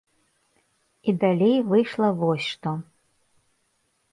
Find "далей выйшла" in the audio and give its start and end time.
1.25-2.09